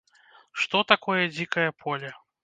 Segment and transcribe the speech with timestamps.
[0.61, 2.09] Што такое дзікае поле?